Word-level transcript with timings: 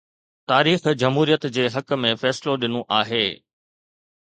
تاريخ 0.51 0.87
جمهوريت 1.03 1.45
جي 1.59 1.65
حق 1.77 1.95
۾ 2.09 2.15
فيصلو 2.23 2.57
ڏنو 2.65 2.85
آهي. 3.03 3.23